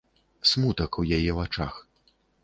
Смутак 0.51 0.97
у 1.03 1.05
яе 1.17 1.35
вачах. 1.39 1.73